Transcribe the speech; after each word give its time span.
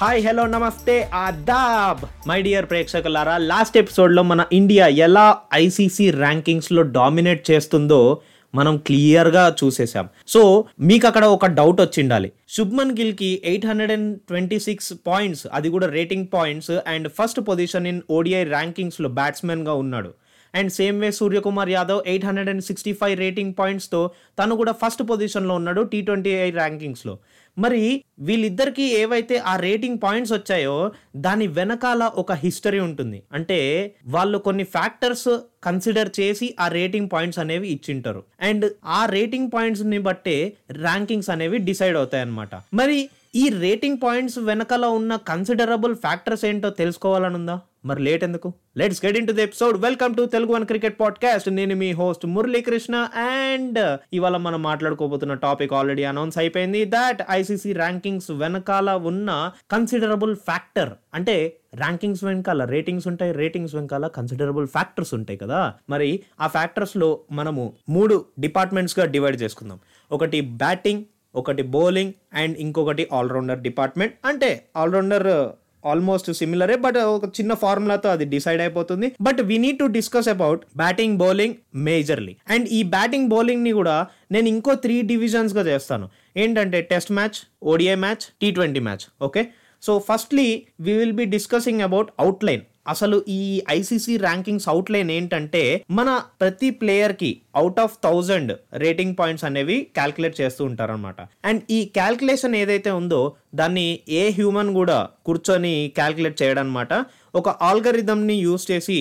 Hi 0.00 0.26
hello 0.26 0.46
నమస్తే 0.46 1.10
ఆదాబ్. 1.14 2.28
My 2.28 2.42
dear 2.42 2.66
ప్రేక్షకులారా 2.70 3.38
లాస్ట్ 3.38 3.78
ఎపిసోడ్లో 3.78 4.22
మన 4.22 4.44
ఇండియా 4.52 4.86
ఎలా 4.86 5.38
ఐసీసీ 5.54 6.10
ర్యాంకింగ్స్లో 6.10 6.82
డామినేట్ 6.82 7.50
చేస్తుందో 7.50 8.20
మనం 8.54 8.76
క్లియర్గా 8.76 9.56
చూసేసాం 9.64 10.08
సో 10.28 10.64
మీకు 10.80 11.06
అక్కడ 11.06 11.24
ఒక 11.24 11.46
డౌట్ 11.46 11.80
వచ్చిండాలి. 11.80 12.32
Shubman 12.48 12.94
గిల్కి 12.98 13.42
eight 13.44 13.66
hundred 13.66 13.92
and 13.92 14.20
twenty 14.20 14.58
six 14.58 14.92
points 15.06 15.46
అది 15.52 15.68
కూడా 15.68 15.86
rating 15.86 16.26
points 16.34 16.70
and 16.70 17.08
first 17.08 17.40
position 17.40 17.86
in 17.86 18.00
ODI 18.10 18.44
ర్యాంకింగ్స్లో 18.44 19.08
బ్యాట్స్మెన్గా 19.08 19.74
ఉన్నాడు. 19.74 20.12
And 20.54 20.72
same 20.72 21.00
way 21.00 21.10
Suryakumar 21.10 21.70
Yadav 21.70 21.98
eight 22.06 22.24
hundred 22.24 22.48
and 22.48 22.64
sixty 22.64 22.92
five 22.92 23.18
rating 23.18 23.54
పాయింట్స్తో 23.58 24.10
తను 24.38 24.54
కూడా 24.56 24.72
ఫస్ట్ 24.72 25.02
పొజిషన్లో 25.10 25.54
ఉన్నాడు 25.54 25.82
టీ 25.82 26.00
ట్వంటీ 26.02 26.30
ఐ 26.30 26.50
ర్యాంకింగ్స్లో. 26.50 27.18
మరి 27.58 28.04
వీళ్ళిద్దరికి 28.18 28.82
ఏవైతే 28.98 29.38
ఆ 29.38 29.56
రేటింగ్ 29.56 29.98
పాయింట్స్ 30.02 30.32
వచ్చాయో 30.32 30.92
దాని 31.16 31.46
వెనకాల 31.46 32.10
ఒక 32.14 32.32
హిస్టరీ 32.32 32.80
ఉంటుంది. 32.80 33.22
అంటే 33.32 33.58
వాళ్ళు 34.06 34.38
కొన్ని 34.38 34.64
ఫ్యాక్టర్స్ 34.64 35.38
కన్సిడర్ 35.64 36.10
చేసి 36.20 36.54
ఆ 36.60 36.68
రేటింగ్ 36.68 37.08
పాయింట్స్ 37.12 37.38
అనేవి 37.38 37.68
ఇచ్చింటారు. 37.68 38.22
అండ్ 38.40 38.72
ఆ 38.86 39.06
రేటింగ్ 39.06 39.50
పాయింట్స్ని 39.54 39.98
బట్టే 39.98 40.52
ర్యాంకింగ్స్ 40.72 41.30
అనేవి 41.30 41.58
డిసైడ్ 41.58 41.96
అవుతాయి 41.96 42.22
అన్నమాట 42.22 42.54
మరి 42.74 43.10
ఈ 43.34 43.48
రేటింగ్ 43.48 43.98
పాయింట్స్ 44.02 44.38
వెనకాల 44.38 44.86
ఉన్న 44.86 45.16
కన్సిడరబుల్ 45.16 45.94
ఫ్యాక్టర్స్ 45.96 46.44
ఏంటో 46.44 46.70
తెలుసుకోవాలనుందా? 46.70 47.60
మరి 47.88 48.02
లేట్ 48.02 48.24
ఎందుకు? 48.24 48.52
Let's 48.76 49.04
get 49.04 49.18
into 49.26 49.32
the 49.32 49.42
episode 49.42 49.82
welcome 49.82 50.14
to 50.14 50.24
Telugu 50.24 50.52
one 50.52 50.64
cricket 50.64 51.00
podcast 51.00 51.50
నేను 51.50 51.76
మీ 51.76 51.92
హోస్ట్ 51.92 52.26
మురళీకృష్ణ 52.26 52.96
అండ్ 53.16 53.98
ఇవాళ 54.12 54.36
మనం 54.36 54.62
మాట్లాడుకోబోతున్న 54.62 55.34
టాపిక్ 55.34 55.72
ఆల్రెడీ 55.72 56.04
అనౌన్స్ 56.04 56.38
అయిపోయింది. 56.38 56.84
దాట్ 56.84 57.22
ఐసీసీ 57.30 57.72
ర్యాంకింగ్స్ 57.72 58.30
వెనకాల 58.30 58.90
ఉన్న 58.90 59.52
కన్సిడరబుల్ 59.70 60.36
ఫ్యాక్టర్ 60.36 60.90
అంటే 61.14 61.56
ర్యాంకింగ్స్ 61.74 62.24
వెనకాల 62.24 62.64
రేటింగ్స్ 62.64 63.08
ఉంటాయి 63.08 63.32
రేటింగ్స్ 63.32 63.74
వెనకాల 63.74 64.06
కన్సిడరబుల్ 64.06 64.66
ఫ్యాక్టర్స్ 64.66 65.14
ఉంటాయి 65.14 65.38
కదా. 65.38 65.74
మరి 65.90 66.20
ఆ 66.40 66.46
ఫ్యాక్టర్స్లో 66.46 67.20
మనము 67.32 67.72
మూడు 67.88 68.24
డిపార్ట్మెంట్స్గా 68.40 69.06
డివైడ్ 69.06 69.42
చేసుకుందాం. 69.42 69.78
ఒకటి 70.12 70.40
బ్యాటింగ్ 70.40 71.04
ఒకటి 71.34 71.62
బౌలింగ్ 71.62 72.12
అండ్ 72.34 72.58
ఇంకొకటి 72.58 73.08
ఆల్రౌండర్ 73.12 73.58
డిపార్ట్మెంట్ 73.58 74.14
అంటే 74.24 74.64
ఆల్రౌండర్ 74.76 75.48
ఆల్మోస్ట్ 75.86 76.32
సిమిలరే 76.32 76.76
బట్ 76.76 76.96
ఒక 76.96 77.24
చిన్న 77.24 77.54
ఫార్ములాతో 77.54 78.08
అది 78.08 78.24
డిసైడ్ 78.24 78.60
అయిపోతుంది. 78.60 79.12
But 79.20 79.40
we 79.40 79.58
need 79.58 79.78
to 79.78 79.84
discuss 79.84 80.28
about 80.28 80.60
batting 80.76 81.16
bowling 81.16 81.54
majorly 81.74 82.36
and 82.48 82.68
ఈ 82.68 82.82
బ్యాటింగ్ 82.82 83.28
బౌలింగ్ని 83.28 83.72
కూడా 83.72 84.06
నేను 84.32 84.48
ఇంకో 84.48 84.74
త్రీ 84.74 85.02
డివిజన్స్గా 85.02 85.62
చేస్తాను. 85.62 86.08
ఏంటంటే 86.36 86.82
test 86.82 87.12
match 87.12 87.38
ODI 87.62 87.94
match 87.94 88.24
T 88.40 88.50
twenty 88.50 88.80
match 88.80 89.06
okay 89.22 89.48
so 89.82 89.98
firstly 89.98 90.66
we 90.80 90.92
will 90.92 91.12
be 91.12 91.24
discussing 91.24 91.80
about 91.80 92.08
outline 92.18 92.60
అసలు 92.88 93.16
ఈ 93.28 93.40
ఐసీసీ 93.70 94.16
ర్యాంకింగ్స్ 94.16 94.68
అవుట్లైన్ 94.68 95.10
ఏంటంటే 95.10 95.62
మన 95.90 96.10
ప్రతి 96.40 96.70
ప్లేయర్కి 96.80 97.30
out 97.56 97.80
of 97.80 97.96
thousand 98.04 98.52
rating 98.74 99.16
points 99.16 99.44
అనేవి 99.44 99.78
క్యాల్కులేట్ 99.96 100.40
చేస్తూ 100.40 100.64
ఉంటారనమాట 100.64 101.20
అండ్ 101.44 101.62
ఈ 101.70 101.80
క్యాల్కులేషన్ 101.94 102.54
ఏదైతే 102.54 102.90
ఉందో 103.00 103.22
దాన్ని 103.54 103.86
ఏ 104.20 104.24
హ్యూమన్ 104.30 104.74
కూడా 104.74 104.98
కూర్చొని 105.26 105.74
క్యాల్కులేట్ 105.96 106.42
చేయడం 106.42 106.56
అనమాట 106.58 106.92
ఒక 107.34 107.48
ఆల్గరిథంని 107.68 108.34
యూస్ 108.46 108.70
చేసి 108.70 108.98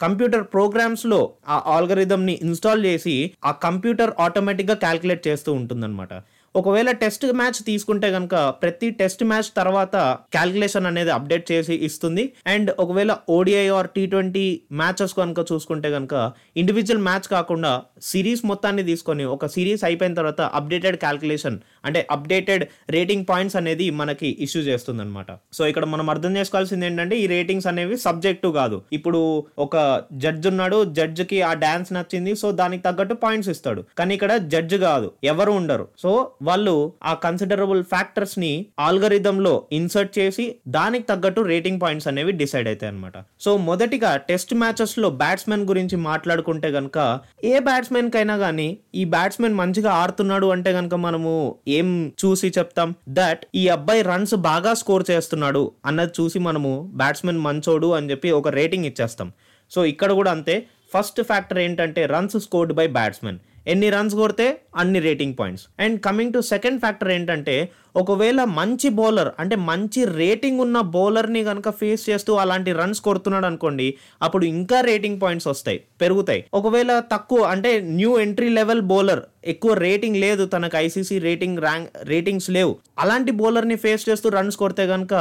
కంప్యూటర్ 0.00 0.44
ప్రోగ్రామ్స్లో 0.46 1.18
ఆ 1.48 1.56
ఆల్గరిథంని 1.66 2.34
ఇన్స్టాల్ 2.46 2.82
చేసి 2.84 3.14
ఆ 3.44 3.52
కంప్యూటర్ 3.64 4.12
ఆటోమేటిక్గా 4.20 4.74
క్యాల్కులేట్ 4.74 5.22
చేస్తూ 5.28 5.50
ఉంటుందన్నమాట. 5.52 6.12
ఒకవేళ 6.58 6.90
టెస్ట్ 7.00 7.24
మ్యాచ్ 7.38 7.58
తీసుకుంటే 7.68 8.08
కనుక 8.14 8.34
ప్రతి 8.62 8.88
టెస్ట్ 9.00 9.22
మ్యాచ్ 9.30 9.48
తర్వాత 9.58 9.96
క్యాల్కులేషన్ 10.34 10.86
అనేది 10.90 11.10
అప్డేట్ 11.16 11.44
చేసి 11.50 11.74
ఇస్తుంది. 11.88 12.24
అండ్ 12.52 12.70
ఒకవేళ 12.82 13.12
ODI 13.36 13.64
or 13.78 13.88
T 13.96 14.04
twenty 14.12 14.44
matches 14.80 15.14
కనుక 15.18 15.40
చూసుకుంటే 15.50 15.88
కనుక 15.96 16.14
ఇండివిజువల్ 16.62 17.02
మ్యాచ్ 17.08 17.26
కాకుండా 17.34 17.72
సిరీస్ 18.10 18.42
మొత్తాన్ని 18.50 18.84
తీసుకొని 18.90 19.24
ఒక 19.34 19.46
సిరీస్ 19.56 19.84
అయిపోయిన 19.88 20.16
తర్వాత 20.20 20.40
అప్డేటెడ్ 20.60 20.98
క్యాల్కులేషన్ 21.04 21.58
అంటే 21.88 22.02
అప్డేటెడ్ 22.16 22.64
రేటింగ్ 22.96 23.26
పాయింట్స్ 23.30 23.56
అనేది 23.60 23.86
మనకి 24.00 24.30
ఇష్యూ 24.46 24.62
చేస్తుంది 24.70 25.02
అనమాట 25.04 25.30
సో 25.58 25.62
ఇక్కడ 25.72 25.84
మనం 25.94 26.08
అర్థం 26.14 26.32
చేసుకోవాల్సింది 26.40 26.86
ఏంటంటే 26.90 27.16
ఈ 27.22 27.26
రేటింగ్స్ 27.34 27.68
అనేవి 27.72 27.98
సబ్జెక్టు 28.06 28.50
కాదు. 28.58 28.78
ఇప్పుడు 28.98 29.20
ఒక 29.66 29.76
జడ్జ్ 30.24 30.48
ఉన్నాడు 30.52 30.80
జడ్జ్కి 30.98 31.40
ఆ 31.50 31.52
డాన్స్ 31.64 31.92
నచ్చింది 31.98 32.34
సో 32.42 32.50
దానికి 32.62 32.84
తగ్గట్టు 32.88 33.16
పాయింట్స్ 33.26 33.52
ఇస్తాడు. 33.54 33.80
కానీ 34.00 34.12
ఇక్కడ 34.18 34.32
జడ్జ్ 34.54 34.76
కాదు 34.88 35.08
ఎవరు 35.34 35.54
ఉండరు. 35.60 35.86
సో 36.04 36.10
వాళ్ళు 36.48 36.74
ఆ 37.04 37.14
కన్సిడరబుల్ 37.14 37.84
ఫ్యాక్టర్స్ని 37.84 38.50
ఆల్గరిథం 38.80 39.40
లో 39.40 39.52
ఇన్సర్ట్ 39.72 40.18
చేసి 40.18 40.44
దానికి 40.68 41.06
తగ్గట్టు 41.06 41.40
రేటింగ్ 41.40 41.80
పాయింట్స్ 41.80 42.08
అనేవి 42.08 42.32
డిసైడ్ 42.32 42.68
అవుతాయి 42.68 42.92
అనమాట 42.92 43.12
సో 43.40 43.56
మొదటిగా 43.56 44.16
టెస్ట్ 44.16 44.54
మ్యాచెస్లో 44.54 45.10
బ్యాట్స్మెన్ 45.10 45.64
గురించి 45.64 45.96
మాట్లాడుకుంటే 45.96 46.68
గనక 46.68 46.98
ఏ 47.44 47.58
బ్యాట్స్మెన్ 47.58 48.10
కైనా 48.10 48.36
గానీ 48.36 48.68
ఈ 48.94 49.04
బ్యాట్స్మెన్ 49.04 49.54
మంచిగా 49.54 49.92
ఆడుతున్నాడు 49.92 50.46
అంటే 50.46 50.72
గనక 50.72 50.94
మనము 50.94 51.34
ఏం 51.68 52.12
చూసి 52.24 52.48
చెప్తాం? 52.58 52.94
దట్ 53.08 53.42
ఈ 53.54 53.68
అబ్బాయి 53.68 54.02
రన్స్ 54.02 54.34
బాగా 54.34 54.74
స్కోర్ 54.74 55.04
చేస్తున్నాడు 55.10 55.62
అన్నది 55.86 56.12
చూసి 56.20 56.38
మనము 56.38 56.72
బ్యాట్స్మెన్ 56.94 57.38
మంచోడు 57.38 57.86
అని 57.92 58.10
చెప్పి 58.10 58.30
ఒక 58.30 58.48
రేటింగ్ 58.48 58.84
ఇచ్చేస్తాం. 58.84 59.30
సో 59.70 59.84
ఇక్కడ 59.84 60.12
కూడా 60.12 60.30
అంతే. 60.30 60.56
ఫస్ట్ 60.94 61.20
ఫ్యాక్టర్ 61.22 61.58
ఏంటంటే 61.58 62.06
రన్స్ 62.06 62.36
స్కోర్డ్ 62.40 62.72
బై 62.72 62.86
బ్యాట్స్మెన్ 62.86 63.38
ఎన్ని 63.68 63.88
రన్స్ 63.90 64.14
కొడితే 64.14 64.46
అన్ని 64.76 65.00
rating 65.00 65.34
points 65.34 65.64
and 65.78 65.96
coming 66.00 66.32
to 66.32 66.40
second 66.50 66.80
factor 66.80 67.10
ఏంటంటే 67.10 67.56
ఒకవేళ 68.02 68.40
మంచి 68.58 68.88
బౌలర్ 68.98 69.30
అంటే 69.42 69.56
మంచి 69.70 70.00
రేటింగ్ 70.20 70.60
ఉన్న 70.64 70.78
బౌలర్ని 70.96 71.42
కనుక 71.44 71.68
ఫేస్ 71.80 72.02
చేస్తూ 72.10 72.32
అలాంటి 72.42 72.72
రన్స్ 72.80 73.00
కొడుతున్నాడు 73.06 73.46
అనుకోండి 73.50 73.86
అప్పుడు 74.26 74.44
ఇంకా 74.54 74.78
రేటింగ్ 74.88 75.20
పాయింట్స్ 75.22 75.48
వస్తాయి 75.48 75.78
పెరుగుతాయి. 76.02 76.42
ఒకవేళ 76.54 76.92
తక్కువ 77.12 77.40
అంటే 77.54 77.72
న్యూ 77.80 78.12
ఎంట్రీ 78.18 78.48
లెవెల్ 78.58 78.82
బౌలర్ 78.92 79.22
ఎక్కువ 79.44 79.72
రేటింగ్ 79.86 80.18
లేదు 80.24 80.44
తనకు 80.46 80.76
ఐసీసీ 80.76 81.18
రేటింగ్ 81.18 81.58
ర్యాంక్ 81.58 81.90
రేటింగ్స్ 82.12 82.48
లేవు 82.50 82.72
అలాంటి 82.98 83.32
బౌలర్ని 83.40 83.76
ఫేస్ 83.76 84.04
చేస్తూ 84.08 84.28
రన్స్ 84.28 84.56
కొడితే 84.56 84.86
కనుక 84.86 85.14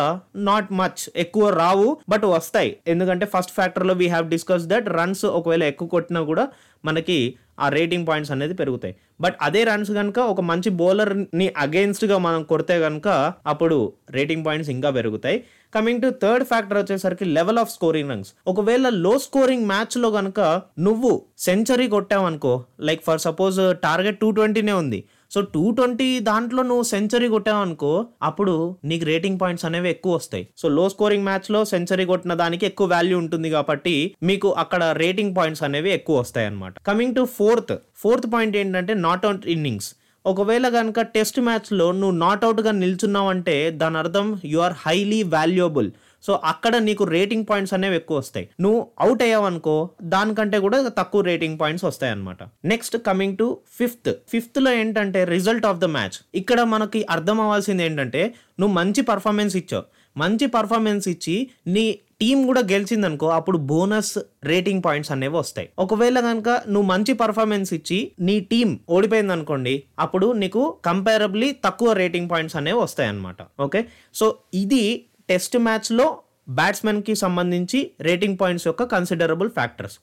నాట్ 0.49 0.71
మచ్ 0.73 1.03
ఎక్కువ 1.15 1.49
రావు 1.61 1.89
బట్ 2.09 2.25
వస్తాయి. 2.35 2.71
ఎందుకంటే 2.87 3.25
first 3.25 3.55
ఫ్యాక్టర్లో 3.55 3.93
we 3.93 4.07
have 4.07 4.27
discuss 4.35 4.67
that 4.67 4.89
runs 4.99 5.25
ఒకవేళ 5.39 5.63
ఎక్కువ 5.63 5.87
కొట్టినా 5.87 6.23
కూడా 6.31 6.45
మనకి 6.85 7.19
ఆ 7.59 7.67
రేటింగ్ 7.69 8.07
పాయింట్స్ 8.07 8.31
అనేది 8.31 8.53
పెరుగుతాయి. 8.53 8.95
బట్ 9.21 9.35
అదే 9.41 9.63
రన్స్ 9.63 9.91
కనుక 9.91 10.19
ఒక 10.19 10.41
మంచి 10.41 10.69
బౌలర్ని 10.69 11.53
అగేన్స్ట్గా 11.57 12.17
మనం 12.17 12.43
కొడితే 12.43 12.79
కనుక 12.79 13.33
అప్పుడు 13.47 13.93
రేటింగ్ 14.11 14.45
పాయింట్స్ 14.45 14.69
ఇంకా 14.69 14.89
పెరుగుతాయి. 14.89 15.43
కమింగ్ 15.75 16.01
టు 16.01 16.13
థర్డ్ 16.21 16.45
ఫ్యాక్టర్ 16.45 16.77
వచ్చేసరికి 16.77 17.25
లెవెల్ 17.25 17.57
ఆఫ్ 17.57 17.71
స్కోరింగ్ 17.71 18.09
రన్స్ 18.09 18.33
ఒకవేళ 18.47 18.89
లో 18.89 19.19
స్కోరింగ్ 19.19 19.65
మ్యాచ్లో 19.65 20.11
కనుక 20.11 20.61
నువ్వు 20.79 21.25
century 21.37 21.87
కొట్టావనుకో 21.87 22.65
like 22.79 23.03
for 23.03 23.19
suppose 23.19 23.59
target 23.83 24.19
two 24.19 24.31
ట్వంటీనే 24.31 24.71
ఉంది. 24.71 25.03
సో 25.31 25.41
టూ 25.53 25.71
ట్వంటీ 25.71 26.19
దాంట్లో 26.19 26.63
నువ్వు 26.63 26.83
సెంచరీ 26.83 27.27
కొట్టావనుకో 27.27 27.91
అప్పుడు 28.23 28.53
నీకు 28.85 29.05
రేటింగ్ 29.05 29.39
పాయింట్స్ 29.39 29.65
అనేవి 29.65 29.89
ఎక్కువ 29.89 30.15
వస్తాయి. 30.15 30.47
సో 30.57 30.67
లో 30.69 30.89
స్కోరింగ్ 30.89 31.23
మ్యాచ్లో 31.23 31.65
సెంచరీ 31.65 32.05
కొట్టిన 32.05 32.33
దానికి 32.33 32.65
ఎక్కువ 32.65 32.87
వాల్యూ 32.87 33.17
ఉంటుంది 33.17 33.49
కాబట్టి 33.49 33.95
మీకు 34.23 34.49
అక్కడ 34.57 34.83
రేటింగ్ 34.97 35.35
పాయింట్స్ 35.35 35.63
అనేవి 35.63 35.91
ఎక్కువ 35.91 36.19
వస్తాయి 36.19 36.47
అనమాట 36.47 36.73
coming 36.87 37.15
to 37.15 37.25
fourth 37.37 37.73
fourth 37.95 38.33
point 38.33 38.57
ఏంటంటే 38.57 38.93
నాట్ 38.93 39.25
అవుట్ 39.25 39.47
ఇన్నింగ్స్ 39.47 39.89
ఒకవేళ 40.25 40.69
కనుక 40.69 40.99
టెస్ట్ 40.99 41.39
మ్యాచ్లో 41.39 41.91
నువ్వు 41.91 42.15
నాట్అవుట్గా 42.17 42.71
నిల్చున్నావంటే 42.71 43.71
దాని 43.71 43.97
అర్థం 43.97 44.39
you 44.45 44.59
are 44.59 44.75
highly 44.85 45.23
valuable 45.23 45.89
so 46.23 46.33
అక్కడ 46.51 46.73
నీకు 46.87 47.03
రేటింగ్ 47.15 47.45
పాయింట్స్ 47.49 47.73
అనేవి 47.77 47.95
ఎక్కువ 47.95 48.17
వస్తాయి. 48.17 48.45
నువ్వు 48.63 48.79
అవుట్ 49.05 49.21
అయ్యావనుకో 49.25 49.75
దానికంటే 50.13 50.59
కూడా 50.65 50.79
తక్కువ 50.99 51.21
రేటింగ్ 51.21 51.59
పాయింట్స్ 51.59 51.85
వస్తాయి 51.89 52.11
అనమాట 52.11 52.43
నెక్స్ట్ 52.73 52.97
కమింగ్ 53.09 53.37
టు 53.37 53.47
ఫిఫ్త్ 53.79 54.11
ఫిఫ్త్లో 54.33 54.71
ఏంటంటే 54.81 55.21
రిజల్ట్ 55.35 55.67
ఆఫ్ 55.71 55.79
ద 55.85 55.89
మ్యాచ్ 55.97 56.17
ఇక్కడ 56.35 56.59
మనకి 56.73 57.01
అర్థం 57.15 57.39
అవ్వాల్సింది 57.41 57.85
ఏంటంటే 57.89 58.23
నువ్వు 58.59 58.73
మంచి 58.75 59.01
పర్ఫార్మెన్స్ 59.11 59.55
ఇచ్చావు. 59.61 59.85
మంచి 60.15 60.45
పర్ఫార్మెన్స్ 60.57 61.07
ఇచ్చి 61.11 61.33
నీ 61.73 61.85
టీం 62.21 62.37
కూడా 62.47 62.61
గెలిచిందనుకో 62.71 63.27
అప్పుడు 63.35 63.57
బోనస్ 63.71 64.13
రేటింగ్ 64.51 64.81
పాయింట్స్ 64.85 65.11
అనేవి 65.15 65.35
వస్తాయి. 65.37 65.67
ఒకవేళ 65.83 66.17
కనుక 66.27 66.49
నువ్వు 66.67 66.87
మంచి 66.91 67.13
పర్ఫార్మెన్స్ 67.19 67.71
ఇచ్చి 67.77 67.99
నీ 68.27 68.35
టీం 68.51 68.69
ఓడిపోయింది 68.95 69.33
అనుకోండి 69.35 69.73
అప్పుడు 70.05 70.27
నీకు 70.41 70.61
కంపేరబ్లీ 70.87 71.49
తక్కువ 71.65 71.91
రేటింగ్ 72.01 72.29
పాయింట్స్ 72.31 72.57
అనేవి 72.61 72.79
వస్తాయి 72.85 73.09
అనమాట 73.09 73.37
ఓకే 73.65 73.81
సో 74.19 74.27
ఇది 74.53 74.81
టెస్ట్ 75.29 75.57
మ్యాచ్లో 75.57 76.05
బ్యాట్స్మెన్కి 76.49 77.15
సంబంధించి 77.15 77.79
రేటింగ్ 78.01 78.37
పాయింట్స్ 78.37 78.67
యొక్క 78.67 78.83
considerable 78.83 79.49
factors 79.49 79.95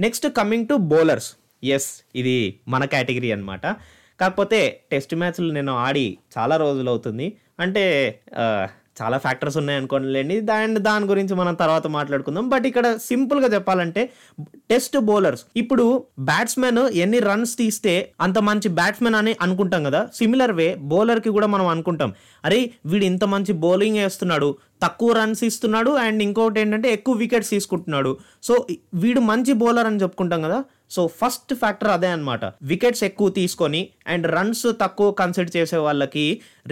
next 0.00 0.26
coming 0.38 0.68
to 0.68 0.74
bowlers 0.92 1.30
yes 1.64 1.88
ఇది 2.14 2.36
మన 2.68 2.84
కేటగిరీ 2.84 3.30
అనమాట 3.32 3.66
కాకపోతే 4.20 4.60
టెస్ట్ 4.90 5.14
మ్యాచ్లు 5.14 5.50
నేను 5.52 5.72
ఆడి 5.86 6.06
చాలా 6.38 6.54
రోజులు 6.56 6.90
అవుతుంది. 6.90 7.26
అంటే 7.60 7.84
చాలా 9.02 9.18
ఫ్యాక్టర్స్ 9.18 9.56
ఉన్నాయి 9.56 9.78
అనుకోండి 9.78 10.40
దాని 10.40 10.78
దాని 10.78 11.04
గురించి 11.04 11.34
మనం 11.34 11.54
తర్వాత 11.54 11.86
మాట్లాడుకుందాం. 11.86 12.48
బట్ 12.48 12.66
ఇక్కడ 12.66 12.96
సింపుల్గా 12.96 13.54
చెప్పాలంటే 13.54 14.10
టెస్ట్ 14.40 14.98
బౌలర్స్. 14.98 15.42
ఇప్పుడు 15.56 16.04
బ్యాట్స్మెన్ 16.18 16.78
ఎన్ని 16.78 17.18
రన్స్ 17.18 17.56
తీస్తే 17.56 18.12
అంత 18.20 18.38
మంచి 18.38 18.68
బ్యాట్స్మెన్ 18.68 19.14
అని 19.14 19.36
అనుకుంటాం 19.42 19.84
కదా. 19.84 20.08
సిమిలర్ 20.14 20.52
వే 20.52 20.74
బౌలర్కి 20.74 21.28
కూడా 21.28 21.46
మనం 21.46 21.66
అనుకుంటాం. 21.66 22.12
అరే 22.44 22.70
వీడు 22.86 23.04
ఇంత 23.04 23.24
మంచి 23.24 23.52
బౌలింగ్ 23.52 23.96
వేస్తున్నాడు. 23.96 24.56
తక్కువ 24.82 25.12
రన్స్ 25.20 25.44
ఇస్తున్నాడు 25.50 25.90
అండ్ 26.06 26.22
ఇంకోటి 26.26 26.60
ఏంటంటే 26.60 26.88
ఎక్కువ 26.96 27.14
వికెట్స్ 27.22 27.50
తీసుకుంటున్నాడు. 27.50 28.12
సో 28.48 28.54
వీడు 29.04 29.20
మంచి 29.30 29.54
బౌలర్ 29.62 29.88
అని 29.90 30.02
చెప్పుకుంటాం 30.04 30.42
కదా. 30.48 30.58
సో 30.94 31.02
ఫస్ట్ 31.20 31.52
ఫ్యాక్టర్ 31.60 31.90
అదే 31.94 32.08
అనమాట 32.16 32.44
వికెట్స్ 32.70 33.02
ఎక్కువ 33.08 33.28
తీసుకొని 33.38 33.80
అండ్ 34.12 34.26
రన్స్ 34.34 34.66
తక్కువ 34.82 35.08
కన్సిడర్ 35.18 35.52
చేసే 35.56 35.78
వాళ్ళకి 35.86 36.24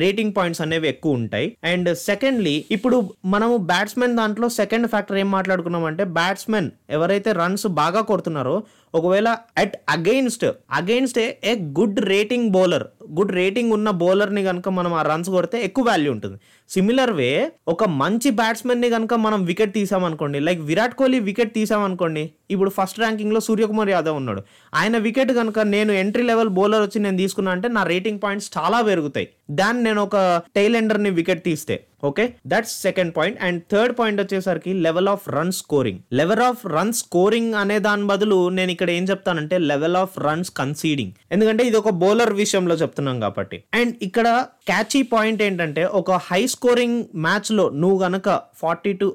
రేటింగ్ 0.03 0.35
పాయింట్స్ 0.37 0.63
అనేవి 0.65 0.89
ఎక్కువ 0.89 1.19
ఉంటాయి. 1.21 1.49
అండ్ 1.73 1.91
సెకండ్లీ 2.09 2.55
ఇప్పుడు 2.77 2.97
మనము 3.35 3.57
బ్యాట్స్మెన్ 3.73 4.17
దాంట్లో 4.21 4.49
సెకండ్ 4.61 4.89
ఫ్యాక్టర్ 4.93 5.19
ఏం 5.23 5.29
మాట్లాడుకున్నామంటే 5.31 6.05
బ్యాట్స్మెన్ 6.19 6.71
ఎవరైతే 6.91 7.33
రన్స్ 7.43 7.67
బాగా 7.83 8.03
కొడుతున్నారో 8.13 8.57
ఒకవేళ 8.95 9.37
at 9.59 9.77
against 9.89 10.45
against 10.73 11.19
a 11.19 11.55
good 11.55 12.01
rating 12.01 12.51
bowler 12.51 12.85
good 13.13 13.33
rating 13.33 13.73
ఉన్న 13.73 13.91
బౌలర్ని 13.91 14.45
కనుక 14.45 14.69
మనం 14.69 14.95
ఆ 14.95 15.03
రన్స్ 15.03 15.31
కొడితే 15.31 15.65
ఎక్కువ 15.65 15.85
వాల్యూ 15.85 16.13
ఉంటుంది. 16.13 16.39
సిమిలర్ 16.69 17.13
వే 17.13 17.53
ఒక 17.69 17.85
మంచి 17.85 18.31
బ్యాట్స్మెన్ని 18.31 18.91
కనుక 18.91 19.15
మనం 19.15 19.45
వికెట్ 19.45 19.75
తీసామనుకోండి 19.75 20.41
లైక్ 20.41 20.61
విరాట్ 20.61 20.95
కోహ్లీ 20.95 21.21
వికెట్ 21.21 21.55
తీసామనుకోండి 21.55 22.31
ఇప్పుడు 22.51 22.71
ఫస్ట్ 22.71 22.99
ర్యాంకింగ్లో 22.99 23.41
సూర్యకుమార్ 23.41 23.89
యాదవ్ 23.89 24.17
ఉన్నాడు. 24.17 24.43
ఆయన 24.75 24.99
వికెట్ 24.99 25.33
కనుక 25.33 25.59
నేను 25.59 25.93
ఎంట్రీ 25.93 26.23
లెవెల్ 26.23 26.49
బౌలర్ 26.49 26.83
వచ్చి 26.83 27.03
నేను 27.03 27.17
తీసుకున్నా 27.17 27.53
అంటే 27.53 27.69
నా 27.69 27.83
రేటింగ్ 27.83 28.21
పాయింట్స్ 28.25 28.51
చాలా 28.59 28.81
పెరుగుతాయి. 28.83 29.29
దాన్ని 29.51 29.83
నేను 29.83 30.03
ఒక 30.03 30.43
టైల్ 30.57 30.77
ఎండర్ని 30.77 31.11
వికెట్ 31.11 31.45
తీస్తే. 31.45 31.85
Okay? 32.07 32.25
That's 32.47 32.75
second 32.83 33.13
point 33.17 33.39
and 33.43 33.61
third 33.73 33.95
point 33.99 34.21
వచ్చేసరికి 34.23 34.73
level 34.87 35.11
of 35.13 35.25
run 35.31 35.55
scoring 35.59 36.01
level 36.19 36.45
of 36.47 36.63
run 36.75 36.93
scoring 36.97 37.55
అనే 37.55 37.79
దాని 37.81 38.07
బదులు 38.07 38.39
నేను 38.57 38.71
ఇక్కడ 38.71 38.91
ఏం 38.91 39.05
చెప్తానంటే 39.11 39.59
లెవెల్ 39.71 39.97
ఆఫ్ 39.97 40.15
రన్స్ 40.27 40.51
కన్సీడింగ్ 40.57 41.13
ఎందుకంటే 41.33 41.63
ఇది 41.69 41.77
ఒక 41.77 41.91
బౌలర్ 42.01 42.33
విషయంలో 42.37 42.75
చెప్తున్నాం 42.77 43.17
కాబట్టి. 43.21 43.57
అండ్ 43.75 43.95
ఇక్కడ 44.03 44.27
క్యాచీ 44.67 45.01
పాయింట్ 45.11 45.41
ఏంటంటే 45.43 45.83
ఒక 45.97 46.13
హై 46.27 46.41
స్కోరింగ్ 46.53 46.97
మ్యాచ్లో 47.25 47.67
నువ్వు 47.77 47.99
గనక 48.03 48.29
forty 48.61 48.93
to 49.01 49.07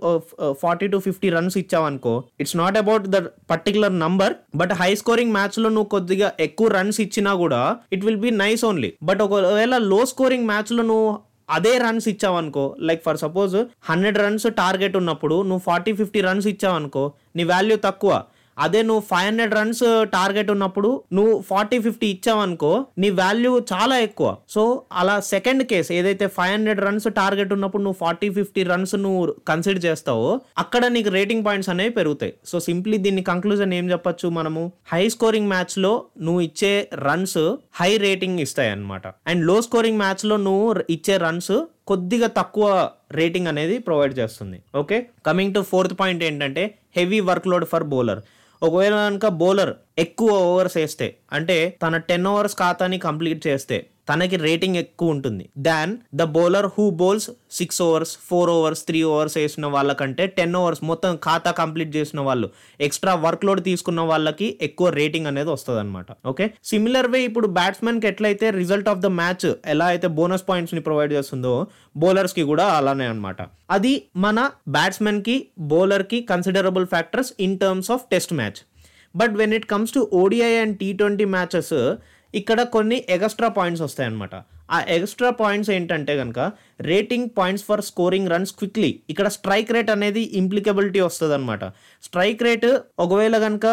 forty 0.61 0.87
to 0.87 0.97
fifty 0.99 1.29
runs 1.31 1.57
ఇచ్చావనుకో 1.57 2.13
it's 2.39 2.57
not 2.57 2.77
about 2.77 3.07
the 3.07 3.19
particular 3.51 3.95
number 3.99 4.33
but 4.55 4.73
high 4.79 4.91
scoring 4.95 5.33
మ్యాచ్లో 5.33 5.69
నువ్వు 5.69 5.89
కొద్దిగా 5.89 6.29
ఎక్కువ 6.39 6.67
రన్స్ 6.71 6.99
ఇచ్చినా 7.01 7.33
కూడా 7.35 7.61
it 7.93 8.05
will 8.05 8.21
be 8.21 8.31
nice 8.37 8.63
only 8.65 8.91
but 9.03 9.21
ఒకవేళ 9.21 9.77
లో 9.87 9.99
స్కోరింగ్ 10.11 10.47
మ్యాచ్లో 10.47 10.83
నువ్వు 10.83 11.09
అదే 11.51 11.73
runs 11.77 12.07
ఇచ్చావనుకో 12.07 12.65
like 12.87 13.01
for 13.05 13.19
suppose 13.23 13.55
hundred 13.89 14.17
runs 14.17 14.47
target 14.61 14.95
ఉన్నప్పుడు 14.99 15.37
నువ్వు 15.49 15.63
ఫార్టీ 15.69 15.93
ఫిఫ్టీ 15.93 16.21
రన్స్ 16.21 16.47
ఇచ్చావనుకో 16.47 17.03
నీ 17.35 17.43
వాల్యూ 17.43 17.77
తక్కువ. 17.87 18.11
అదే 18.65 18.81
నువ్వు 18.81 19.03
ఫైవ్ 19.09 19.27
హండ్రెడ్ 19.27 19.53
రన్స్ 19.53 19.83
టార్గెట్ 20.13 20.51
ఉన్నప్పుడు 20.55 20.89
నువ్వు 21.17 21.33
ఫార్టీ 21.49 21.79
ఫిఫ్టీ 21.85 22.07
ఇచ్చావనుకో 22.15 22.71
నీ 23.03 23.09
వాల్యూ 23.21 23.51
చాలా 23.73 23.97
ఎక్కువ. 24.07 24.29
సో 24.55 24.61
అలా 25.01 25.15
సెకండ్ 25.33 25.63
కేస్ 25.71 25.91
ఏదైతే 25.91 26.27
ఫైవ్ 26.37 26.53
హండ్రెడ్ 26.53 26.81
రన్స్ 26.87 27.07
టార్గెట్ 27.19 27.53
ఉన్నప్పుడు 27.57 27.83
నువ్వు 27.85 27.99
ఫార్టీ 28.03 28.29
ఫిఫ్టీ 28.37 28.63
రన్స్ 28.71 28.95
నువ్వు 29.05 29.21
కన్సిడర్ 29.51 29.83
చేస్తావో 29.85 30.29
అక్కడ 30.57 30.83
నీకు 30.95 31.09
రేటింగ్ 31.17 31.45
పాయింట్స్ 31.45 31.71
అనేవి 31.75 31.93
పెరుగుతాయి. 31.99 32.33
సో 32.45 32.59
సింప్లీ 32.69 32.97
దీన్ని 32.97 33.23
కంక్లూజన్ 33.31 33.73
ఏం 33.79 33.91
చెప్పొచ్చు 33.91 34.29
మనము? 34.39 34.63
హై 34.93 35.03
స్కోరింగ్ 35.15 35.51
మ్యాచ్లో 35.53 35.93
నువ్వు 36.21 36.41
ఇచ్చే 36.41 36.73
రన్స్ 37.07 37.41
హై 37.81 37.91
రేటింగ్ 38.07 38.39
ఇస్తాయి 38.39 38.71
అనమాట 38.75 39.07
అండ్లో 39.31 39.55
స్కోరింగ్ 39.61 40.01
మ్యాచ్లో 40.03 40.37
నువ్వు 40.47 40.83
ఇచ్చే 40.89 41.17
రన్స్ 41.17 41.55
కొద్దిగా 41.89 42.27
తక్కువ 42.27 42.65
రేటింగ్ 43.11 43.49
అనేది 43.51 43.77
ప్రొవైడ్ 43.77 44.13
చేస్తుంది. 44.19 44.57
Okay 44.75 44.97
coming 45.25 45.53
to 45.55 45.61
fourth 45.71 45.95
point 45.99 46.21
ఏంటంటే 46.23 46.63
heavy 46.97 47.19
work 47.29 47.47
load 47.47 47.65
for 47.71 47.85
bowler 47.93 48.21
ఒకవేళ 48.61 48.95
కనుక 49.01 49.27
బౌలర్ 49.35 49.71
ఎక్కువ 49.97 50.31
ఓవర్స్ 50.45 50.77
వేస్తే 50.77 51.07
అంటే 51.31 51.57
తన 51.83 51.97
టెన్ 52.05 52.27
ఓవర్స్ 52.27 52.55
ఖాతాని 52.55 52.97
కంప్లీట్ 52.99 53.41
చేస్తే 53.47 53.77
తనకి 54.11 54.37
రేటింగ్ 54.43 54.77
ఎక్కువ 54.79 55.13
ఉంటుంది 55.13 55.43
than 55.65 55.91
the 56.15 56.23
bowler 56.33 56.67
who 56.73 56.85
bowls 56.99 57.27
six 57.57 57.79
overs 57.85 58.13
four 58.27 58.49
overs 58.53 58.81
three 58.87 58.99
overs 59.09 59.35
వేసిన 59.37 59.67
వాళ్ళకంటే 59.73 60.23
టెన్ 60.37 60.55
ఓవర్స్ 60.59 60.81
మొత్తం 60.89 61.11
ఖాతా 61.23 61.51
కంప్లీట్ 61.59 61.91
చేసిన 61.95 62.19
వాళ్ళు 62.21 62.47
ఎక్స్ట్రా 62.79 63.13
వర్క్ 63.21 63.45
లోడ్ 63.45 63.61
తీసుకున్న 63.67 64.03
వాళ్ళకి 64.09 64.47
ఎక్కువ 64.61 64.89
రేటింగ్ 64.97 65.27
అనేది 65.27 65.49
వస్తుంది 65.51 65.79
అనమాట 65.79 66.07
ఓకే 66.27 66.47
సిమిలర్ 66.65 67.09
వే 67.09 67.21
ఇప్పుడు 67.23 67.49
బ్యాట్స్మెన్కి 67.57 68.07
ఎట్లయితే 68.07 68.49
రిజల్ట్ 68.57 68.89
ఆఫ్ 68.89 69.01
ద 69.01 69.11
మ్యాచ్ 69.17 69.47
ఎలా 69.67 69.87
అయితే 69.87 70.09
బోనస్ 70.17 70.45
పాయింట్స్ని 70.47 70.83
ప్రొవైడ్ 70.87 71.13
చేస్తుందో 71.13 71.53
బౌలర్స్కి 71.97 72.45
కూడా 72.51 72.65
అలానే 72.73 73.07
అనమాట 73.07 73.41
అది 73.71 73.93
మన 74.17 74.39
బ్యాట్స్మెన్కి 74.75 75.37
బౌలర్కి 75.71 76.19
considerable 76.31 76.87
factors 76.87 77.31
in 77.39 77.57
terms 77.61 77.91
of 77.91 78.05
test 78.11 78.33
match 78.33 78.59
but 79.15 79.33
when 79.37 79.53
it 79.53 79.67
comes 79.71 79.93
to 79.93 80.01
ODI 80.17 80.51
and 80.59 80.75
T 80.79 80.89
twenty 80.99 81.25
matches 81.33 81.73
ఇక్కడ 82.33 82.61
కొన్ని 82.75 82.97
ఎక్స్ట్రా 83.15 83.49
పాయింట్స్ 83.57 83.83
వస్తాయన్నమాట. 83.85 84.35
ఆ 84.75 84.77
ఎక్స్ట్రా 84.95 85.29
పాయింట్స్ 85.41 85.69
ఏంటంటే 85.75 86.13
కనుక 86.19 86.39
rating 86.89 87.29
points 87.37 87.65
for 87.69 87.83
scoring 87.89 88.29
runs 88.33 88.53
quickly 88.59 88.91
ఇక్కడ 89.11 89.27
స్ట్రైక్ 89.37 89.73
రేట్ 89.75 89.91
అనేది 89.95 90.23
ఇంప్లికబిలిటీ 90.41 91.01
వస్తుంది 91.07 91.35
అనమాట 91.37 91.63
స్ట్రైక్ 92.03 92.43
రేట్ 92.47 92.69
ఒకవేళ 93.05 93.37
కనుక 93.45 93.65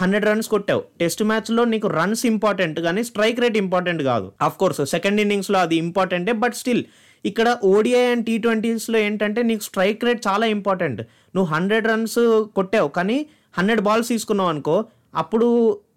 హండ్రెడ్ 0.00 0.26
రన్స్ 0.30 0.48
కొట్టావు 0.48 0.82
టెస్ట్ 1.00 1.22
మ్యాచ్లో 1.30 1.62
నీకు 1.72 1.88
రన్స్ 1.98 2.24
ఇంపార్టెంట్ 2.32 2.78
కానీ 2.80 3.02
స్ట్రైక్ 3.08 3.40
రేట్ 3.44 3.56
ఇంపార్టెంట్ 3.64 4.02
కాదు. 4.10 4.26
అఫ్ 4.46 4.58
కోర్స్ 4.60 4.80
సెకండ్ 4.94 5.20
ఇన్నింగ్స్లో 5.24 5.58
అది 5.66 5.76
ఇంపార్టెంటే 5.84 6.32
బట్ 6.42 6.56
స్టిల్ 6.60 6.84
ఇక్కడ 7.24 7.48
ఓడిఐ 7.70 8.04
అండ్ 8.12 8.24
టీ 8.26 8.34
ట్వంటీస్లో 8.44 8.98
ఏంటంటే 9.06 9.40
నీకు 9.48 9.64
స్ట్రైక్ 9.68 10.04
రేట్ 10.08 10.20
చాలా 10.28 10.46
ఇంపార్టెంట్ 10.56 11.00
నువ్వు 11.34 11.48
హండ్రెడ్ 11.54 11.88
రన్స్ 11.92 12.20
కొట్టావు 12.58 12.90
కానీ 12.98 13.18
హండ్రెడ్ 13.58 13.82
బాల్స్ 13.88 14.08
తీసుకున్నావు 14.08 14.50
అనుకో 14.54 14.76
అప్పుడు 15.14 15.48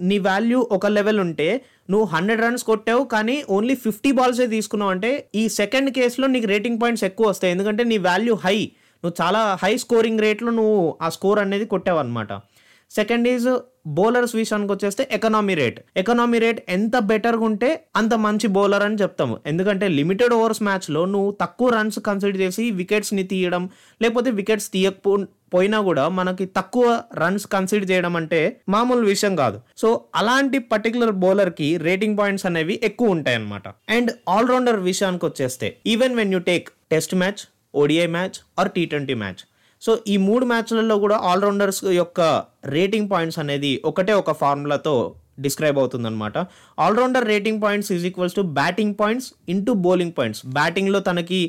నీ 0.01 0.18
వాల్యూ 0.19 0.60
ఒక 0.71 0.88
లెవెల్ 0.88 1.19
ఉంటే 1.19 1.48
నువ్వు 1.89 2.06
హండ్రెడ్ 2.06 2.42
రన్స్ 2.42 2.63
కొట్టావు 2.63 3.04
కానీ 3.04 3.44
ఓన్లీ 3.50 3.75
ఫిఫ్టీ 3.75 4.12
బాల్సే 4.12 4.48
తీసుకున్నావు 4.48 4.92
అంటే 4.92 5.30
ఈ 5.36 5.44
సెకండ్ 5.60 5.89
కేసులో 5.89 6.27
నీకు 6.27 6.48
రేటింగ్ 6.48 6.81
పాయింట్స్ 6.81 7.04
ఎక్కువ 7.04 7.27
వస్తాయి. 7.27 7.54
ఎందుకంటే 7.54 7.83
నీ 7.83 7.98
వాల్యూ 7.98 8.36
హై 8.45 8.57
నువ్వు 9.04 9.15
చాలా 9.21 9.60
హై 9.63 9.77
స్కోరింగ్ 9.77 10.19
రేట్లో 10.19 10.51
నువ్వు 10.51 10.98
ఆ 11.01 11.10
స్కోర్ 11.10 11.39
అనేది 11.39 11.65
కొట్టావు 11.65 12.00
అనమాట 12.00 12.33
సెకండ్ 12.92 13.27
ఈజ్ 13.27 13.48
బౌలర్స్ 13.88 14.36
విషయానికి 14.36 14.71
వచ్చేస్తే 14.74 15.04
ఎకనామీ 15.12 15.54
రేట్ 15.54 15.80
ఎకనామీ 15.98 16.39
రేట్ 16.39 16.60
ఎంత 16.69 16.95
బెటర్గా 17.10 17.45
ఉంటే 17.45 17.69
అంత 17.95 18.13
మంచి 18.25 18.48
బౌలర్ 18.48 18.83
అని 18.83 18.95
చెప్తాము. 18.95 19.36
ఎందుకంటే 19.45 19.88
లిమిటెడ్ 19.88 20.33
ఓవర్స్ 20.33 20.62
మ్యాచ్లో 20.63 21.01
నువ్వు 21.06 21.31
తక్కువ 21.42 21.69
రన్స్ 21.69 22.00
కన్సిడర్ 22.00 22.42
చేసి 22.42 22.65
వికెట్స్ని 22.71 23.24
తీయడం 23.24 23.63
లేకపోతే 24.01 24.31
వికెట్స్ 24.31 24.69
తీయకపో 24.71 25.13
పోయినా 25.53 25.79
కూడా 25.81 26.03
మనకి 26.17 26.45
తక్కువ 26.57 26.88
రన్స్ 27.21 27.45
కన్సిడర్ 27.47 27.88
చేయడం 27.91 28.15
అంటే 28.19 28.41
మామూలు 28.69 29.05
విషయం 29.05 29.33
కాదు. 29.35 29.57
సో 29.81 29.89
అలాంటి 30.15 30.59
పర్టికులర్ 30.71 31.13
బౌలర్కి 31.23 31.69
రేటింగ్ 31.88 32.19
పాయింట్స్ 32.19 32.45
అనేవి 32.45 32.75
ఎక్కువ 32.89 33.15
ఉంటాయి 33.15 33.39
అనమాట 33.39 33.65
అండ్ 33.89 34.12
ఆల్రౌండర్ 34.36 34.79
విషయానికి 34.89 35.25
వచ్చేస్తే 35.25 35.69
even 35.93 36.15
when 36.15 36.33
you 36.33 36.41
take 36.51 36.69
test 36.93 37.15
match 37.15 37.43
ODI 37.81 38.07
match 38.15 38.39
or 38.60 38.72
T 38.75 38.86
twenty 38.86 39.17
match 39.22 39.41
so 39.81 39.93
ఈ 40.07 40.17
మూడు 40.25 40.45
మ్యాచ్లలో 40.45 40.95
కూడా 41.00 41.17
ఆల్రౌండర్స్ 41.29 41.81
యొక్క 41.95 42.22
రేటింగ్ 42.75 43.10
పాయింట్స్ 43.10 43.39
అనేది 43.39 43.74
ఒకటే 43.86 44.13
ఒక 44.13 44.31
ఫార్ములాతో 44.41 44.93
డిస్క్రైబ్ 45.43 45.77
అవుతుంది 45.79 46.07
అనమాట 46.07 46.38
allrounder 46.77 47.25
rating 47.27 47.62
points 47.62 47.89
is 47.91 48.05
equals 48.05 48.36
to 48.36 48.43
batting 48.57 48.95
points 49.00 49.27
into 49.50 49.72
bowling 49.86 50.13
points 50.17 50.41
బ్యాటింగ్లో 50.57 51.00
తనకి 51.00 51.39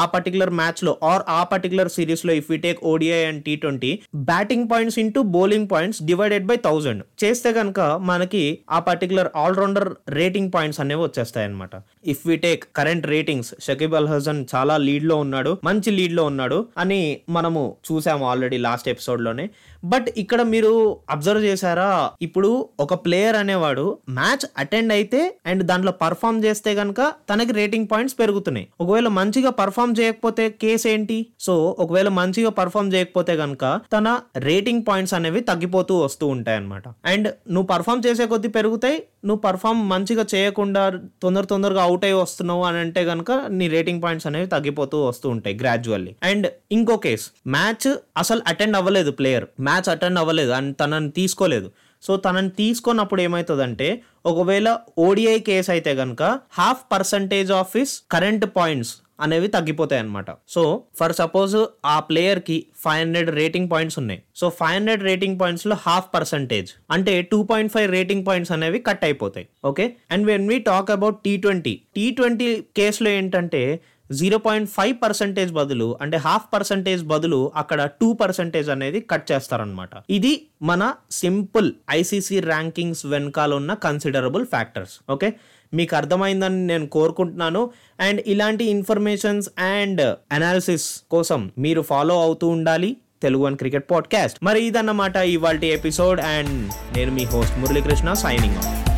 ఆ 0.00 0.02
పర్టికులర్ 0.14 0.52
మ్యాచ్లో 0.60 0.92
ఆర్ 1.10 1.24
ఆ 1.38 1.40
పర్టికులర్ 1.52 1.90
సిరీస్లో 1.96 2.34
if 2.40 2.50
you 2.52 2.58
take 2.66 2.80
ODI 2.92 3.20
and 3.30 3.42
T 3.46 3.54
twenty 3.62 3.92
batting 4.30 4.68
points 4.72 4.98
into 5.04 5.22
bowling 5.36 5.68
points 5.72 6.00
divided 6.10 6.46
by 6.50 6.56
thousand 6.68 7.02
చేస్తే 7.24 7.52
కనుక 7.58 7.80
మనకి 8.10 8.44
ఆ 8.70 8.80
పర్టికులర్ 8.88 9.30
ఆల్రౌండర్ 9.44 9.88
రేటింగ్ 10.20 10.52
పాయింట్స్ 10.56 10.80
అనేవి 10.84 11.02
వచ్చేస్తాయి 11.06 11.46
అనమాట 11.48 11.74
if 12.14 12.24
we 12.30 12.36
take 12.46 12.64
current 12.80 13.08
ratings 13.14 13.52
Shakib 13.66 13.96
Al 14.00 14.10
Hasan 14.12 14.42
చాలా 14.54 14.76
లీడ్లో 14.86 15.18
ఉన్నాడు 15.24 15.52
మంచి 15.68 15.90
లీడ్లో 15.98 16.24
ఉన్నాడు 16.32 16.60
అని 16.84 17.00
మనము 17.36 17.62
చూసాము 17.88 18.24
ఆల్రెడీ 18.30 18.58
లాస్ట్ 18.66 18.88
ఎపిసోడ్లోనే. 18.92 19.44
బట్ 19.92 20.08
ఇక్కడ 20.22 20.40
మీరు 20.52 20.72
అబ్జర్వ్ 21.10 21.42
చేశారా? 21.46 21.88
ఇప్పుడు 22.26 22.50
ఒక 22.84 22.94
ప్లేయర్ 23.04 23.36
అనేవాడు 23.40 23.84
మ్యాచ్ 24.18 24.44
అటెండ్ 24.62 24.92
అయితే 24.96 25.20
అండ్ 25.50 25.62
దాంట్లో 25.70 25.92
పర్ఫామ్ 26.02 26.38
చేస్తే 26.44 26.70
కనుక 26.80 27.00
తనకి 27.30 27.52
రేటింగ్ 27.58 27.88
పాయింట్స్ 27.92 28.16
పెరుగుతున్నాయి. 28.20 28.66
ఒకవేళ 28.82 29.08
మంచిగా 29.18 29.50
పర్ఫామ్ 29.60 29.80
చేయకపోతే 29.90 30.50
కేసు 30.50 30.88
ఏంటి? 30.88 31.26
సో 31.40 31.76
ఒకవేళ 31.78 32.08
మంచిగా 32.08 32.50
పర్ఫామ్ 32.50 32.92
చేయకపోతే 32.94 33.36
కనుక 33.36 33.80
తన 33.92 34.20
రేటింగ్ 34.36 34.82
పాయింట్స్ 34.88 35.14
అనేవి 35.14 35.40
తగ్గిపోతూ 35.40 35.98
వస్తూ 35.98 36.26
ఉంటాయి 36.26 36.56
అనమాట 36.56 36.82
అండ్ 37.04 37.28
నువ్వు 37.50 37.66
పర్ఫామ్ 37.66 38.02
చేసే 38.06 38.26
కొద్దీ 38.26 38.48
పెరుగుతాయి 38.48 39.02
నువ్వు 39.24 39.40
పర్ఫామ్ 39.40 39.90
మంచిగా 39.90 40.26
చేయకుండా 40.34 41.00
తొందర 41.22 41.44
తొందరగా 41.44 41.82
అవుట్ 41.82 42.04
అయ్యి 42.04 42.16
వస్తున్నావు 42.16 42.62
అని 42.62 42.78
అంటే 42.78 43.04
కనుక 43.04 43.32
నీ 43.48 43.68
రేటింగ్ 43.68 44.02
పాయింట్స్ 44.02 44.26
అనేవి 44.26 44.46
తగ్గిపోతూ 44.46 45.06
వస్తూ 45.06 45.28
ఉంటాయి 45.28 45.56
గ్రాడ్యువల్లీ 45.56 46.16
అండ్ 46.22 46.46
ఇంకో 46.72 46.96
కేస్ 46.96 47.30
మ్యాచ్ 47.46 47.94
అసలు 48.16 48.42
అటెండ్ 48.46 48.76
అవ్వలేదు 48.76 49.10
ప్లేయర్ 49.10 49.44
మ్యాచ్ 49.60 49.88
అటెండ్ 49.88 50.18
అవ్వలేదు 50.18 50.50
అండ్ 50.50 50.76
తనని 50.80 51.10
తీసుకోలేదు. 51.10 51.70
సో 52.02 52.16
తనని 52.16 52.50
తీసుకున్నప్పుడు 52.50 53.20
ఏమవుతుందంటే 53.20 54.02
ఒకవేళ 54.26 54.78
ఓడిఐ 54.98 55.38
కేస్ 55.38 55.70
అయితే 55.70 55.94
కనుక 55.94 56.40
half 56.52 56.92
percentage 56.92 57.52
of 57.52 57.76
his 57.76 58.02
current 58.12 58.46
points 58.56 58.96
అనేవి 59.20 59.48
తగ్గిపోతాయి 59.48 60.00
అనమాట 60.02 60.30
సో 60.48 60.82
ఫర్ 61.00 61.12
సపోజ్ 61.12 61.56
ఆ 61.84 62.00
ప్లేయర్కి 62.00 62.66
ఫైవ్ 62.84 63.00
హండ్రెడ్ 63.00 63.30
రేటింగ్ 63.30 63.70
పాయింట్స్ 63.70 63.98
ఉన్నాయి. 63.98 64.22
సో 64.36 64.48
ఫైవ్ 64.48 64.74
హండ్రెడ్ 64.74 65.02
రేటింగ్ 65.02 65.40
పాయింట్స్లో 65.40 65.76
హాఫ్ 65.86 66.14
పర్సంటేజ్ 66.14 66.70
అంటే 66.90 67.22
two 67.22 67.42
point 67.42 67.72
five 67.72 67.90
rating 67.90 68.26
points 68.26 68.52
అనేవి 68.52 68.78
కట్ 68.78 69.04
అయిపోతాయి. 69.04 69.48
Okay 69.64 69.96
and 70.10 70.26
when 70.26 70.48
we 70.48 70.58
talk 70.58 70.90
about 70.90 71.18
T 71.24 71.36
twenty 71.36 71.82
T 71.94 72.10
twenty 72.10 72.60
కేసులో 72.76 73.10
ఏంటంటే 73.10 73.82
జీరో 74.12 74.38
పాయింట్ 74.38 74.70
ఫైవ్ 74.70 74.96
పర్సెంటేజ్ 75.02 75.52
బదులు 75.52 75.98
అంటే 76.00 76.16
హాఫ్ 76.16 76.54
పర్సెంటేజ్ 76.54 77.04
బదులు 77.04 77.52
అక్కడ 77.56 77.84
టూ 77.84 78.12
పర్సెంటేజ్ 78.12 78.70
అనేది 78.70 79.00
కట్ 79.00 79.32
చేస్తారనమాట 79.32 79.90
ఇది 80.10 80.46
మన 80.62 80.94
సింపుల్ 81.10 81.72
ఐసీసీ 81.90 82.40
ర్యాంకింగ్స్ 82.40 83.06
వెనకాల 83.06 83.54
ఉన్న 83.54 83.74
కన్సిడరబుల్ 83.74 84.46
ఫ్యాక్టర్స్ 84.46 85.00
ఓకే? 85.10 85.32
మీకు 85.74 85.96
అర్థమైందని 85.96 86.66
నేను 86.66 86.86
కోరుకుంటున్నాను. 86.86 87.70
అండ్ 88.00 88.22
ఇలాంటి 88.26 88.64
ఇన్ఫర్మేషన్స్ 88.64 89.48
అండ్ 89.58 90.16
అనాలిసిస్ 90.32 91.02
కోసం 91.10 91.50
మీరు 91.58 91.82
ఫాలో 91.82 92.22
అవుతూ 92.22 92.48
ఉండాలి. 92.48 92.96
Telugu 93.22 93.46
and 93.46 93.58
cricket 93.58 93.90
podcast. 93.90 94.38
మరి 94.42 94.64
ఇదన్నమాట 94.66 95.16
ఇవాళ 95.16 95.64
ఎపిసోడ్ 95.64 96.20
అండ్ 96.20 96.72
నేను 96.98 97.12
మీ 97.12 97.24
హోస్ట్ 97.24 97.58
మురళీకృష్ణ 97.58 98.12
సైనింగ్ 98.12 98.56
ఆఫ్ 98.56 98.91